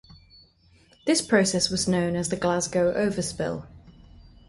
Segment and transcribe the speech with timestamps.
[1.05, 3.67] This process was known as the "Glasgow overspill".